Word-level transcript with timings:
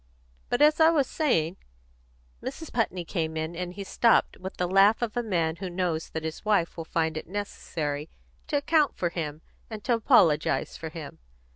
But, 0.49 0.63
as 0.63 0.79
I 0.79 0.89
was 0.89 1.05
saying" 1.05 1.57
Mrs. 2.43 2.73
Putney 2.73 3.05
came 3.05 3.37
in, 3.37 3.55
and 3.55 3.73
he 3.75 3.83
stopped 3.83 4.35
with 4.37 4.57
the 4.57 4.65
laugh 4.67 5.03
of 5.03 5.15
a 5.15 5.21
man 5.21 5.57
who 5.57 5.69
knows 5.69 6.09
that 6.09 6.23
his 6.23 6.43
wife 6.43 6.75
will 6.75 6.85
find 6.85 7.17
it 7.17 7.27
necessary 7.27 8.09
to 8.47 8.57
account 8.57 8.95
for 8.95 9.09
him 9.09 9.43
and 9.69 9.87
apologise 9.87 10.75
for 10.75 10.89
him. 10.89 11.19